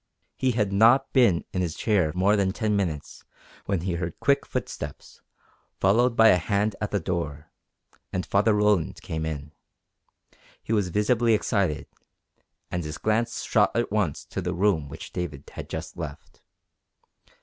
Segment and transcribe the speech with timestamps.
[0.35, 3.23] He had not been in his chair more than ten minutes
[3.67, 5.21] when he heard quick footsteps,
[5.79, 7.51] followed by a hand at the door,
[8.11, 9.51] and Father Roland came in.
[10.63, 11.85] He was visibly excited,
[12.71, 16.41] and his glance shot at once to the room which David had just left.